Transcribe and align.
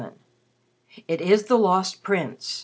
XXVII 0.01 1.05
"IT 1.09 1.21
IS 1.21 1.43
THE 1.45 1.59
LOST 1.59 2.01
PRINCE! 2.01 2.59